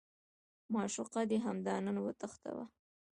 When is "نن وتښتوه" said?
1.85-2.65